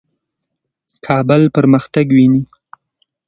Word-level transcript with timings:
کابل 1.05 1.41
پرمختګ 1.55 2.05
ویني. 2.15 2.43